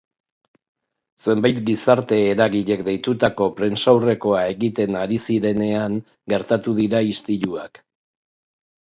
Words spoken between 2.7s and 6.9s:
deitutako prentsaurrekoa egiten ari zirenean gertatu